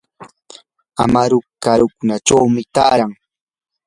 amaru 1.03 1.37
qarakunachawmi 1.63 2.61
taaran. 2.75 3.11